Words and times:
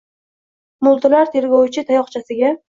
Mo’ltirar 0.87 1.29
tergovchi 1.37 1.85
tayoqchasiga— 1.91 2.53